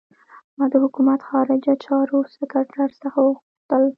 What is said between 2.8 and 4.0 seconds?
څخه وغوښتل.